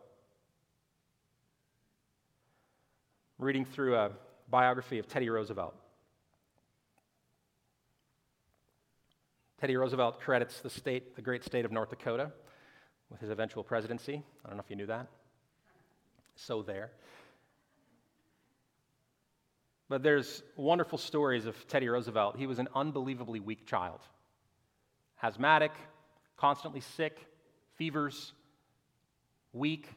[3.40, 4.12] reading through a
[4.50, 5.76] biography of Teddy Roosevelt.
[9.60, 12.32] Teddy Roosevelt credits the state, the great state of North Dakota,
[13.10, 14.24] with his eventual presidency.
[14.44, 15.08] I don't know if you knew that.
[16.36, 16.92] So there.
[19.90, 22.38] But there's wonderful stories of Teddy Roosevelt.
[22.38, 24.02] He was an unbelievably weak child.
[25.24, 25.72] Asthmatic,
[26.36, 27.20] constantly sick,
[27.78, 28.34] fevers,
[29.54, 29.90] weak,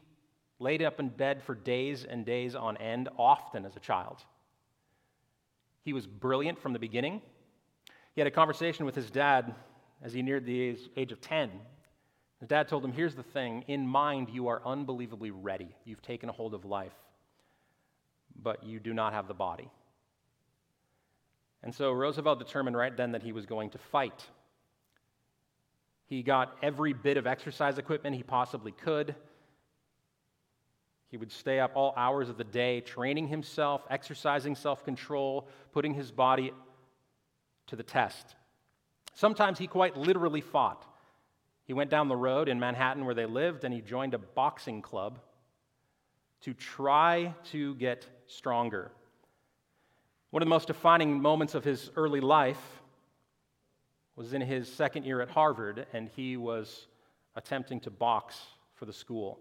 [0.59, 4.17] laid up in bed for days and days on end, often as a child.
[5.83, 7.21] He was brilliant from the beginning.
[8.13, 9.55] He had a conversation with his dad
[10.01, 11.49] as he neared the age of 10.
[12.39, 15.75] His dad told him, Here's the thing in mind, you are unbelievably ready.
[15.85, 16.93] You've taken a hold of life,
[18.41, 19.69] but you do not have the body.
[21.63, 24.25] And so Roosevelt determined right then that he was going to fight.
[26.11, 29.15] He got every bit of exercise equipment he possibly could.
[31.07, 35.93] He would stay up all hours of the day, training himself, exercising self control, putting
[35.93, 36.51] his body
[37.67, 38.35] to the test.
[39.13, 40.85] Sometimes he quite literally fought.
[41.63, 44.81] He went down the road in Manhattan where they lived and he joined a boxing
[44.81, 45.17] club
[46.41, 48.91] to try to get stronger.
[50.31, 52.80] One of the most defining moments of his early life
[54.15, 56.87] was in his second year at Harvard, and he was
[57.35, 58.39] attempting to box
[58.75, 59.39] for the school.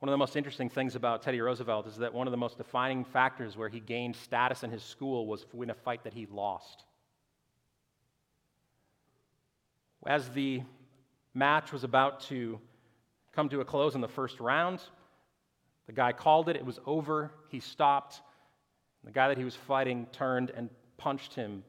[0.00, 2.56] One of the most interesting things about Teddy Roosevelt is that one of the most
[2.56, 6.26] defining factors where he gained status in his school was in a fight that he
[6.26, 6.84] lost.
[10.06, 10.62] As the
[11.34, 12.58] match was about to
[13.32, 14.80] come to a close in the first round,
[15.86, 18.22] the guy called it, it was over, he stopped,
[19.04, 21.62] the guy that he was fighting turned and punched him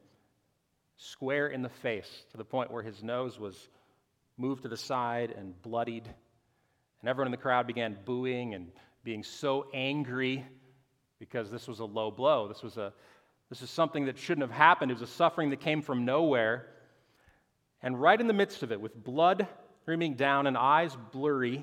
[1.02, 3.68] square in the face to the point where his nose was
[4.36, 6.04] moved to the side and bloodied.
[7.00, 8.68] And everyone in the crowd began booing and
[9.02, 10.44] being so angry
[11.18, 12.46] because this was a low blow.
[12.48, 12.92] This was a
[13.50, 14.90] this is something that shouldn't have happened.
[14.90, 16.68] It was a suffering that came from nowhere.
[17.82, 19.46] And right in the midst of it, with blood
[19.82, 21.62] streaming down and eyes blurry,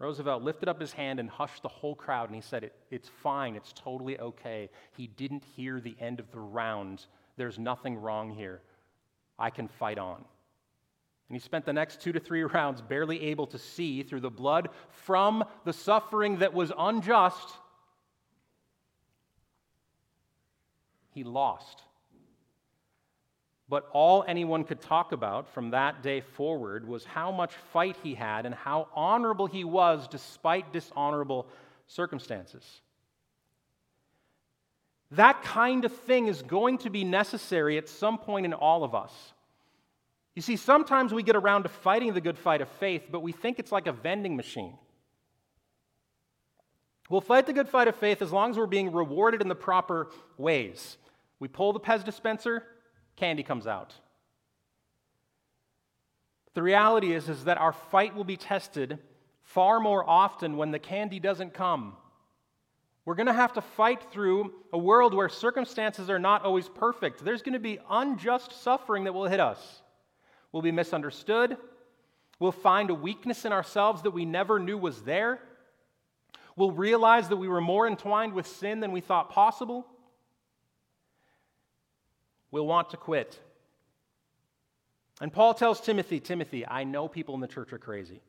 [0.00, 3.08] Roosevelt lifted up his hand and hushed the whole crowd, and he said, it, It's
[3.22, 4.70] fine, it's totally okay.
[4.96, 7.06] He didn't hear the end of the round.
[7.38, 8.60] There's nothing wrong here.
[9.38, 10.16] I can fight on.
[11.28, 14.30] And he spent the next two to three rounds barely able to see through the
[14.30, 17.48] blood from the suffering that was unjust.
[21.12, 21.82] He lost.
[23.68, 28.14] But all anyone could talk about from that day forward was how much fight he
[28.14, 31.46] had and how honorable he was despite dishonorable
[31.86, 32.80] circumstances.
[35.12, 38.94] That kind of thing is going to be necessary at some point in all of
[38.94, 39.12] us.
[40.34, 43.32] You see, sometimes we get around to fighting the good fight of faith, but we
[43.32, 44.76] think it's like a vending machine.
[47.08, 49.54] We'll fight the good fight of faith as long as we're being rewarded in the
[49.54, 50.98] proper ways.
[51.40, 52.64] We pull the Pez dispenser,
[53.16, 53.94] candy comes out.
[56.54, 58.98] The reality is, is that our fight will be tested
[59.42, 61.96] far more often when the candy doesn't come.
[63.08, 67.24] We're going to have to fight through a world where circumstances are not always perfect.
[67.24, 69.80] There's going to be unjust suffering that will hit us.
[70.52, 71.56] We'll be misunderstood.
[72.38, 75.40] We'll find a weakness in ourselves that we never knew was there.
[76.54, 79.86] We'll realize that we were more entwined with sin than we thought possible
[82.50, 83.40] We'll want to quit.
[85.18, 88.20] And Paul tells Timothy, Timothy, I know people in the church are crazy.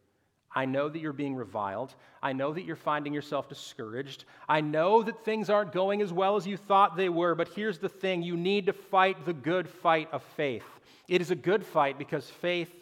[0.54, 1.94] I know that you're being reviled.
[2.24, 4.26] I know that you're finding yourself discouraged.
[4.48, 7.78] I know that things aren't going as well as you thought they were, but here's
[7.78, 10.66] the thing you need to fight the good fight of faith.
[11.08, 12.74] It is a good fight because faith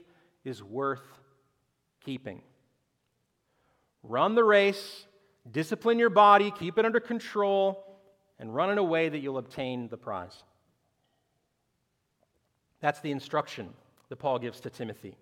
[0.46, 1.04] is worth
[2.06, 2.42] keeping.
[4.02, 5.06] Run the race,
[5.52, 7.84] discipline your body, keep it under control,
[8.40, 10.44] and run in a way that you'll obtain the prize.
[12.80, 13.74] That's the instruction
[14.10, 15.18] that Paul gives to Timothy.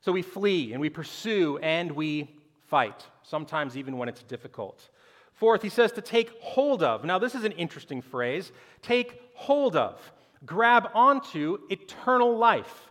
[0.00, 2.30] So we flee and we pursue and we
[2.68, 4.88] fight, sometimes even when it's difficult.
[5.34, 7.04] Fourth, he says to take hold of.
[7.04, 10.00] Now, this is an interesting phrase take hold of,
[10.44, 12.88] grab onto eternal life.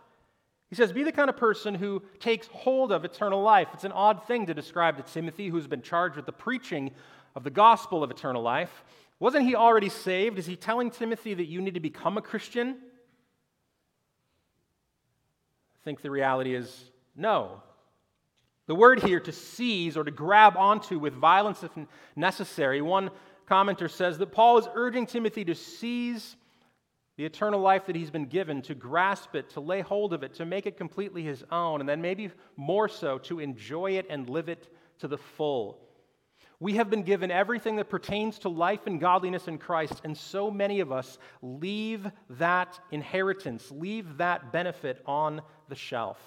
[0.70, 3.68] He says, Be the kind of person who takes hold of eternal life.
[3.72, 6.90] It's an odd thing to describe to Timothy, who's been charged with the preaching
[7.34, 8.84] of the gospel of eternal life.
[9.20, 10.38] Wasn't he already saved?
[10.38, 12.76] Is he telling Timothy that you need to become a Christian?
[15.74, 17.62] I think the reality is no.
[18.66, 21.70] The word here to seize or to grab onto with violence if
[22.16, 23.10] necessary, one
[23.48, 26.36] commenter says that Paul is urging Timothy to seize
[27.16, 30.34] the eternal life that he's been given, to grasp it, to lay hold of it,
[30.34, 34.28] to make it completely his own, and then maybe more so, to enjoy it and
[34.28, 35.80] live it to the full.
[36.60, 40.50] We have been given everything that pertains to life and godliness in Christ, and so
[40.50, 46.18] many of us leave that inheritance, leave that benefit on the shelf.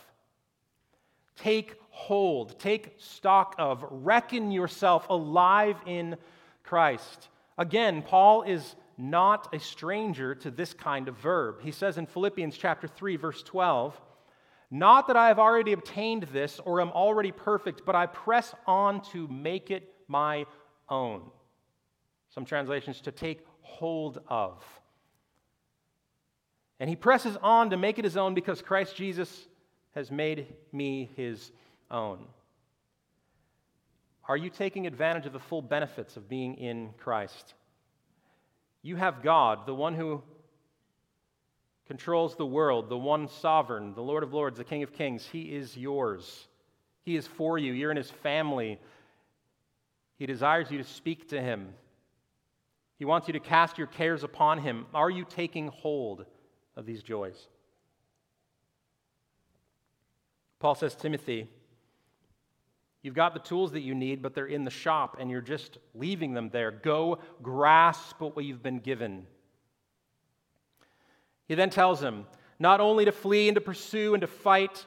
[1.41, 6.17] Take hold, take stock of, reckon yourself alive in
[6.63, 7.29] Christ.
[7.57, 11.61] Again, Paul is not a stranger to this kind of verb.
[11.61, 13.99] He says in Philippians chapter 3 verse 12,
[14.69, 19.01] "Not that I have already obtained this or am already perfect, but I press on
[19.11, 20.45] to make it my
[20.89, 21.31] own.
[22.29, 24.63] Some translations, to take hold of.
[26.79, 29.47] And he presses on to make it his own because Christ Jesus
[29.95, 31.51] has made me his
[31.89, 32.19] own.
[34.27, 37.53] Are you taking advantage of the full benefits of being in Christ?
[38.81, 40.23] You have God, the one who
[41.87, 45.27] controls the world, the one sovereign, the Lord of Lords, the King of Kings.
[45.29, 46.47] He is yours.
[47.03, 47.73] He is for you.
[47.73, 48.79] You're in his family.
[50.17, 51.73] He desires you to speak to him.
[52.97, 54.85] He wants you to cast your cares upon him.
[54.93, 56.25] Are you taking hold
[56.75, 57.47] of these joys?
[60.61, 61.49] Paul says, Timothy,
[63.01, 65.79] you've got the tools that you need, but they're in the shop and you're just
[65.95, 66.69] leaving them there.
[66.69, 69.25] Go grasp what you've been given.
[71.47, 72.27] He then tells him
[72.59, 74.85] not only to flee and to pursue and to fight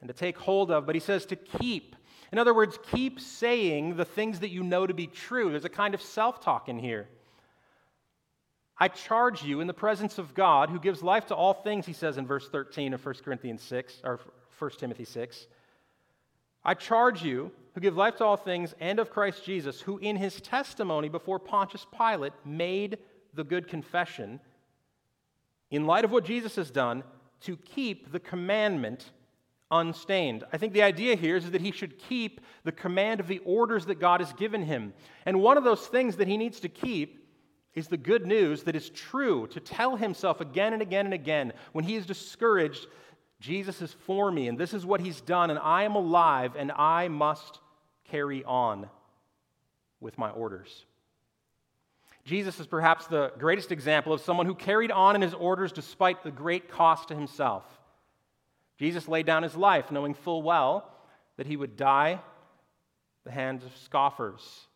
[0.00, 1.96] and to take hold of, but he says to keep.
[2.30, 5.50] In other words, keep saying the things that you know to be true.
[5.50, 7.08] There's a kind of self talk in here.
[8.76, 11.94] I charge you in the presence of God, who gives life to all things, he
[11.94, 14.20] says in verse 13 of 1 Corinthians 6, or
[14.64, 15.46] 1 Timothy 6.
[16.64, 20.16] I charge you, who give life to all things, and of Christ Jesus, who in
[20.16, 22.96] his testimony before Pontius Pilate made
[23.34, 24.40] the good confession,
[25.70, 27.04] in light of what Jesus has done,
[27.42, 29.10] to keep the commandment
[29.70, 30.44] unstained.
[30.50, 33.84] I think the idea here is that he should keep the command of the orders
[33.84, 34.94] that God has given him.
[35.26, 37.22] And one of those things that he needs to keep
[37.74, 41.52] is the good news that is true to tell himself again and again and again
[41.72, 42.86] when he is discouraged
[43.40, 46.72] Jesus is for me, and this is what he's done, and I am alive, and
[46.72, 47.60] I must
[48.10, 48.88] carry on
[50.00, 50.86] with my orders.
[52.24, 56.22] Jesus is perhaps the greatest example of someone who carried on in his orders despite
[56.22, 57.64] the great cost to himself.
[58.78, 60.90] Jesus laid down his life knowing full well
[61.36, 62.20] that he would die
[63.24, 64.68] the hands of scoffers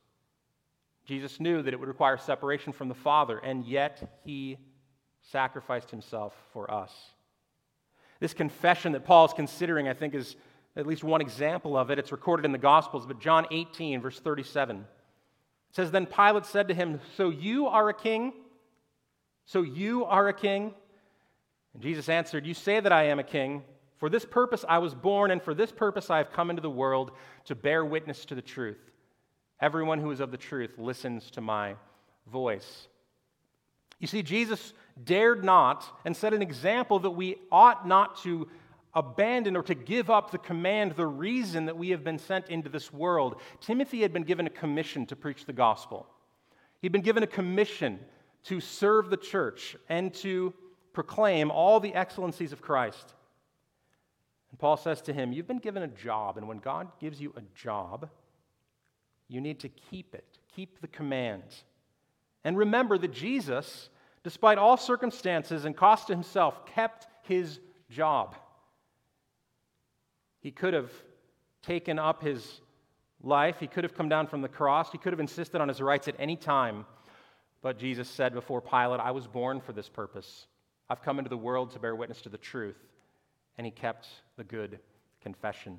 [1.09, 4.59] Jesus knew that it would require separation from the Father, and yet he
[5.23, 6.93] sacrificed himself for us.
[8.21, 10.37] This confession that Paul is considering, I think, is
[10.77, 11.99] at least one example of it.
[11.99, 14.77] It's recorded in the Gospels, but John 18, verse 37.
[14.79, 14.85] It
[15.73, 18.33] says, Then Pilate said to him, So you are a king?
[19.45, 20.75] So you are a king?
[21.75, 23.63] And Jesus answered, You say that I am a king.
[23.99, 26.71] For this purpose I was born, and for this purpose I have come into the
[26.71, 27.13] world
[27.47, 28.79] to bear witness to the truth.
[29.61, 31.75] Everyone who is of the truth listens to my
[32.31, 32.87] voice.
[33.99, 34.73] You see, Jesus
[35.05, 38.49] dared not and set an example that we ought not to
[38.95, 42.69] abandon or to give up the command, the reason that we have been sent into
[42.69, 43.41] this world.
[43.61, 46.07] Timothy had been given a commission to preach the gospel,
[46.81, 47.99] he'd been given a commission
[48.45, 50.55] to serve the church and to
[50.93, 53.15] proclaim all the excellencies of Christ.
[54.51, 57.33] And Paul says to him, You've been given a job, and when God gives you
[57.37, 58.09] a job,
[59.29, 61.43] you need to keep it, keep the command.
[62.45, 63.91] And remember that Jesus,
[64.25, 67.61] despite all circumstances and cost to himself, kept his
[67.91, 68.35] job.
[70.41, 70.91] He could have
[71.63, 72.61] taken up his
[73.23, 75.81] life, he could have come down from the cross, he could have insisted on his
[75.81, 76.87] rights at any time.
[77.61, 80.47] But Jesus said before Pilate, I was born for this purpose.
[80.89, 82.79] I've come into the world to bear witness to the truth.
[83.57, 84.07] And he kept
[84.37, 84.79] the good
[85.21, 85.79] confession.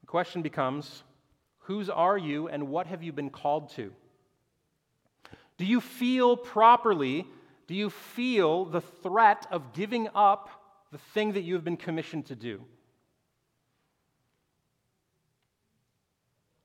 [0.00, 1.04] The question becomes
[1.58, 3.92] whose are you and what have you been called to?
[5.60, 7.26] Do you feel properly?
[7.66, 10.48] Do you feel the threat of giving up
[10.90, 12.62] the thing that you have been commissioned to do?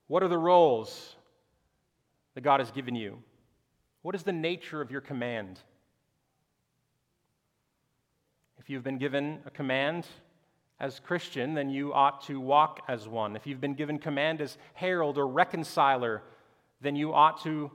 [0.07, 1.13] What are the roles
[2.35, 3.21] that God has given you?
[4.01, 5.59] What is the nature of your command?
[8.59, 10.07] If you've been given a command,
[10.79, 13.35] as Christian, then you ought to walk as one.
[13.35, 16.23] If you've been given command as herald or reconciler,
[16.79, 17.71] then you ought to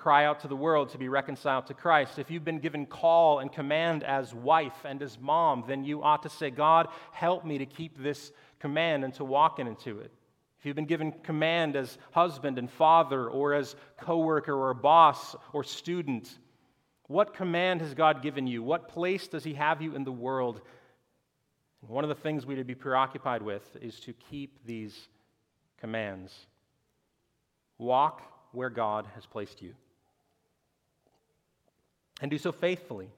[0.00, 2.18] cry out to the world to be reconciled to Christ.
[2.18, 6.22] If you've been given call and command as wife and as mom, then you ought
[6.22, 10.10] to say, God, help me to keep this command and to walk into it.
[10.58, 15.64] If you've been given command as husband and father, or as coworker or boss or
[15.64, 16.30] student,
[17.06, 18.62] what command has God given you?
[18.62, 20.62] What place does He have you in the world?
[21.86, 25.08] One of the things we to be preoccupied with is to keep these
[25.78, 26.34] commands.
[27.76, 28.22] Walk
[28.52, 29.74] where God has placed you.
[32.20, 33.08] And do so faithfully.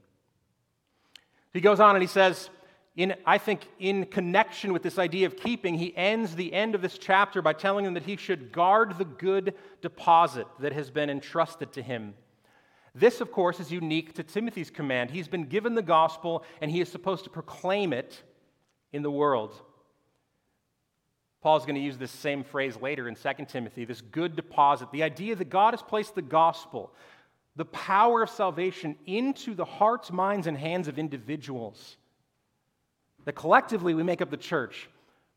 [1.52, 2.50] He goes on and he says,
[2.94, 6.82] in, I think, in connection with this idea of keeping, he ends the end of
[6.82, 11.08] this chapter by telling them that he should guard the good deposit that has been
[11.08, 12.14] entrusted to him.
[12.94, 15.10] This, of course, is unique to Timothy's command.
[15.10, 18.22] He's been given the gospel and he is supposed to proclaim it
[18.92, 19.54] in the world.
[21.42, 24.92] Paul's going to use this same phrase later in 2 Timothy this good deposit.
[24.92, 26.92] The idea that God has placed the gospel,
[27.56, 31.96] the power of salvation into the hearts, minds, and hands of individuals.
[33.24, 34.88] That collectively we make up the church,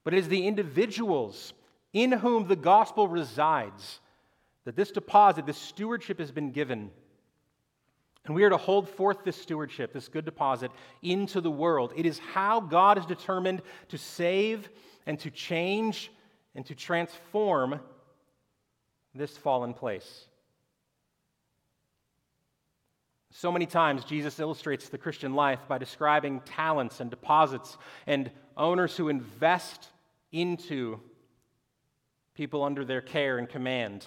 [0.03, 1.53] but it is the individuals
[1.93, 3.99] in whom the gospel resides
[4.65, 6.89] that this deposit, this stewardship has been given.
[8.25, 10.71] And we are to hold forth this stewardship, this good deposit,
[11.03, 11.93] into the world.
[11.95, 14.67] It is how God is determined to save
[15.05, 16.11] and to change
[16.55, 17.79] and to transform
[19.13, 20.27] this fallen place.
[23.37, 27.77] So many times, Jesus illustrates the Christian life by describing talents and deposits
[28.07, 29.89] and owners who invest
[30.31, 31.01] into
[32.33, 34.05] people under their care and command.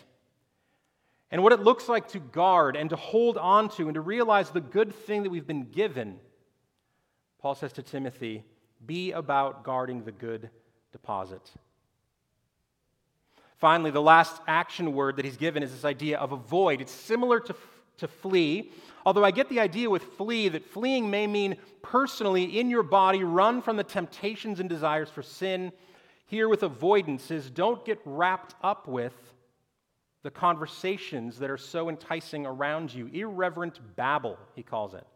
[1.31, 4.49] And what it looks like to guard and to hold on to and to realize
[4.49, 6.19] the good thing that we've been given.
[7.39, 8.45] Paul says to Timothy,
[8.87, 10.49] be about guarding the good
[10.91, 11.53] deposit.
[13.59, 16.81] Finally, the last action word that he's given is this idea of avoid.
[16.81, 17.55] It's similar to,
[17.99, 18.73] to flee,
[19.05, 23.25] although I get the idea with flee that fleeing may mean personally in your body
[23.25, 25.73] run from the temptations and desires for sin.
[26.27, 29.15] Here with avoidance is don't get wrapped up with
[30.23, 33.07] the conversations that are so enticing around you.
[33.07, 35.07] Irreverent babble, he calls it.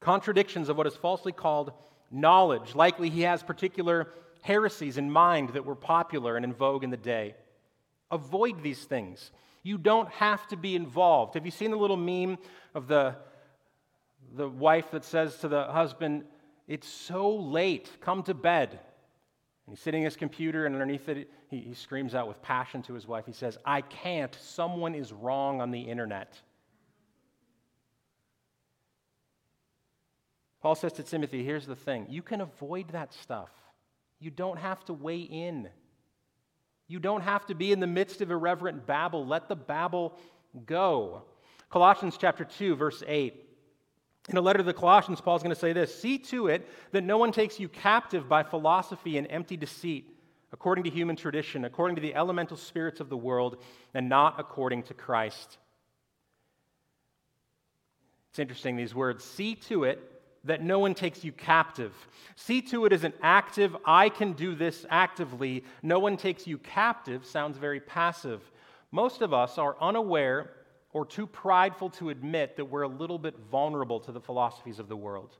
[0.00, 1.72] Contradictions of what is falsely called
[2.10, 2.74] knowledge.
[2.74, 4.08] Likely he has particular
[4.42, 7.34] heresies in mind that were popular and in vogue in the day.
[8.10, 9.30] Avoid these things.
[9.64, 11.34] You don't have to be involved.
[11.34, 12.38] Have you seen the little meme
[12.74, 13.16] of the,
[14.36, 16.24] the wife that says to the husband,
[16.68, 18.78] It's so late, come to bed?
[19.66, 22.82] And he's sitting at his computer, and underneath it, he, he screams out with passion
[22.82, 23.24] to his wife.
[23.24, 24.36] He says, I can't.
[24.38, 26.38] Someone is wrong on the internet.
[30.60, 33.50] Paul says to Timothy, here's the thing you can avoid that stuff.
[34.20, 35.68] You don't have to weigh in.
[36.86, 39.26] You don't have to be in the midst of irreverent babble.
[39.26, 40.18] Let the babble
[40.66, 41.22] go.
[41.70, 43.34] Colossians chapter 2, verse 8.
[44.28, 47.04] In a letter to the Colossians, Paul's going to say this See to it that
[47.04, 50.08] no one takes you captive by philosophy and empty deceit,
[50.52, 53.56] according to human tradition, according to the elemental spirits of the world,
[53.92, 55.58] and not according to Christ.
[58.30, 59.24] It's interesting, these words.
[59.24, 60.13] See to it
[60.44, 61.92] that no one takes you captive.
[62.36, 65.64] See to it as an active, I can do this actively.
[65.82, 68.42] No one takes you captive sounds very passive.
[68.90, 70.50] Most of us are unaware
[70.92, 74.88] or too prideful to admit that we're a little bit vulnerable to the philosophies of
[74.88, 75.36] the world.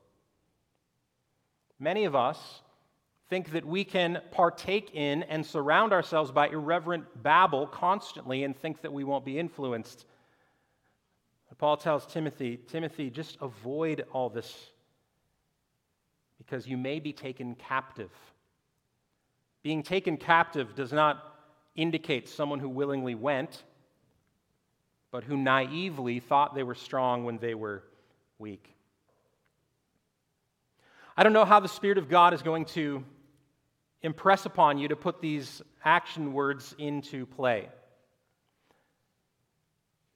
[1.79, 2.63] Many of us
[3.31, 8.83] think that we can partake in and surround ourselves by irreverent babble constantly and think
[8.83, 10.07] that we won't be influenced.
[11.59, 14.71] Paul tells Timothy, Timothy, just avoid all this
[16.39, 18.11] because you may be taken captive.
[19.63, 21.35] Being taken captive does not
[21.75, 23.65] indicate someone who willingly went,
[25.11, 27.83] but who naively thought they were strong when they were
[28.39, 28.75] weak.
[31.17, 33.05] I don't know how the Spirit of God is going to
[34.03, 37.69] impress upon you to put these action words into play.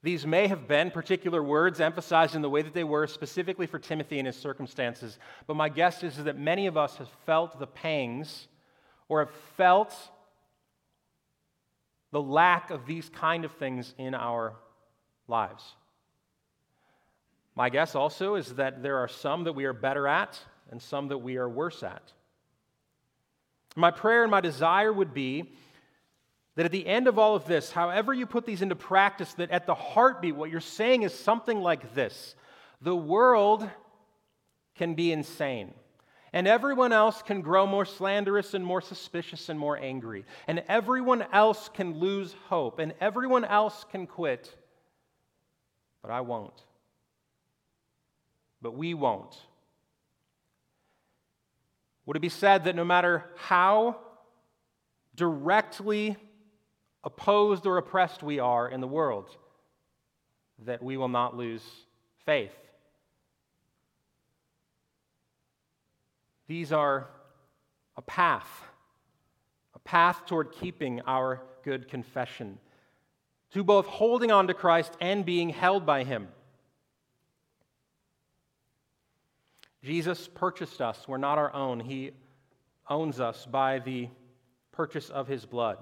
[0.09, 3.79] These may have been particular words emphasized in the way that they were specifically for
[3.79, 7.67] Timothy and his circumstances, but my guess is, that many of us have felt the
[7.67, 8.49] pangs
[9.11, 9.95] or have felt
[12.11, 14.55] the lack of these kind of things in our
[15.27, 15.75] lives.
[17.55, 20.41] My guess also is that there are some that we are better at
[20.71, 22.15] and some that we are worse at.
[23.77, 25.53] My prayer and my desire would be
[26.59, 29.53] that at the end of all of this, however you put these into practice, that
[29.53, 32.35] at the heartbeat, what you're saying is something like this
[32.83, 33.71] The world
[34.75, 35.73] can be insane.
[36.33, 40.25] And everyone else can grow more slanderous and more suspicious and more angry.
[40.49, 42.81] And everyone else can lose hope.
[42.81, 44.53] And everyone else can quit.
[46.03, 46.61] But I won't.
[48.61, 49.39] But we won't.
[52.05, 53.99] Would it be said that no matter how
[55.15, 56.17] directly
[57.05, 59.29] opposed or oppressed we are in the world,
[60.65, 61.63] that we will not lose
[62.25, 62.55] faith.
[66.49, 67.09] These are
[67.97, 68.49] a path,
[69.75, 72.59] a path toward keeping our good confession,
[73.53, 76.29] to both holding on to Christ and being held by Him.
[79.85, 81.07] Jesus purchased us.
[81.07, 81.81] We're not our own.
[81.81, 82.13] He
[82.89, 84.09] owns us by the
[84.73, 85.79] purchase of His blood.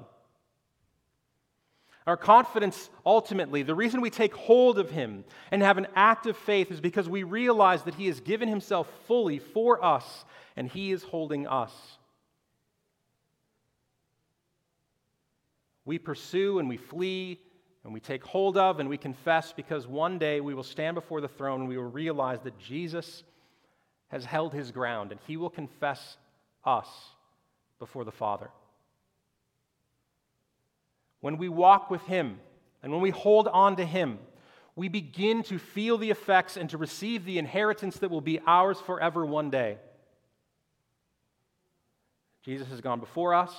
[2.06, 6.70] Our confidence, ultimately, the reason we take hold of Him and have an active faith
[6.70, 11.02] is because we realize that He has given Himself fully for us and He is
[11.02, 11.72] holding us.
[15.84, 17.40] We pursue and we flee
[17.84, 21.20] and we take hold of and we confess because one day we will stand before
[21.20, 23.22] the throne and we will realize that Jesus
[24.08, 26.16] has held his ground and he will confess
[26.64, 26.88] us
[27.78, 28.50] before the Father.
[31.20, 32.38] When we walk with him
[32.82, 34.18] and when we hold on to him,
[34.76, 38.78] we begin to feel the effects and to receive the inheritance that will be ours
[38.78, 39.78] forever one day.
[42.42, 43.52] Jesus has gone before us,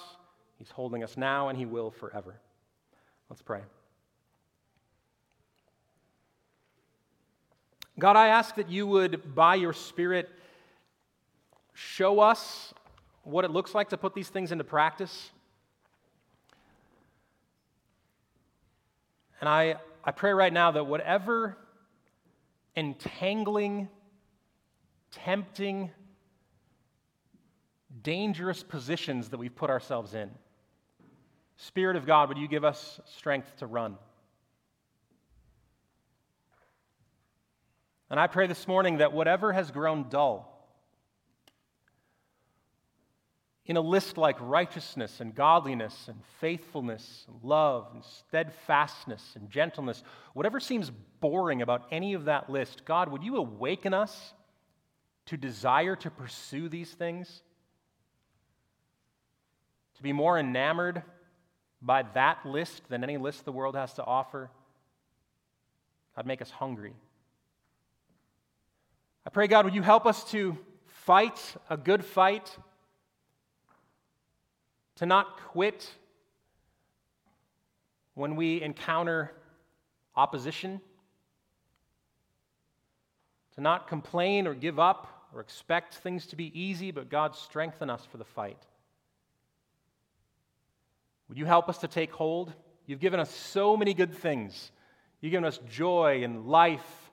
[0.58, 2.36] He's holding us now, and He will forever.
[3.30, 3.62] Let's pray.
[8.00, 10.30] God, I ask that you would, by your Spirit,
[11.74, 12.74] show us
[13.24, 15.32] what it looks like to put these things into practice.
[19.40, 21.58] And I, I pray right now that whatever
[22.76, 23.90] entangling,
[25.12, 25.92] tempting,
[28.04, 30.30] dangerous positions that we've put ourselves in,
[31.58, 33.98] Spirit of God, would you give us strength to run?
[38.10, 40.57] And I pray this morning that whatever has grown dull,
[43.68, 50.04] in a list like righteousness and godliness and faithfulness and love and steadfastness and gentleness,
[50.34, 50.90] whatever seems
[51.20, 54.34] boring about any of that list, God, would you awaken us
[55.26, 57.42] to desire to pursue these things?
[59.98, 61.04] To be more enamored
[61.82, 64.50] by that list than any list the world has to offer?
[66.16, 66.94] God, make us hungry.
[69.26, 71.38] I pray, God, would you help us to fight
[71.70, 72.58] a good fight,
[74.98, 75.92] to not quit
[78.14, 79.32] when we encounter
[80.16, 80.82] opposition,
[83.56, 87.90] to not complain or give up or expect things to be easy, but God, strengthen
[87.90, 88.62] us for the fight.
[91.30, 92.54] Would you help us to take hold?
[92.86, 94.72] You've given us so many good things.
[95.22, 97.12] You've given us joy and life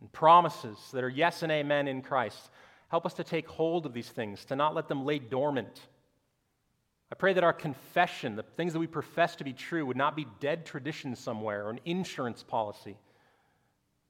[0.00, 2.50] and promises that are yes and amen in Christ.
[2.88, 5.80] Help us to take hold of these things, to not let them lay dormant.
[7.10, 10.14] I pray that our confession, the things that we profess to be true, would not
[10.14, 12.96] be dead tradition somewhere or an insurance policy.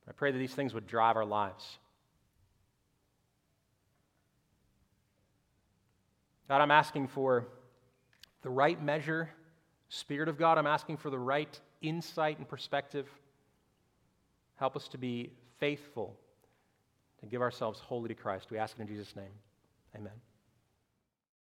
[0.09, 1.79] I pray that these things would drive our lives.
[6.49, 7.47] God, I'm asking for
[8.43, 9.29] the right measure,
[9.91, 13.07] Spirit of God, I'm asking for the right insight and perspective.
[14.57, 16.17] Help us to be faithful
[17.21, 18.51] to give ourselves wholly to Christ.
[18.51, 19.33] We ask it in Jesus' name.
[19.95, 20.13] Amen.